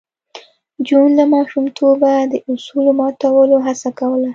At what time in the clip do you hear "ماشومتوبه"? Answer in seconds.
1.33-2.11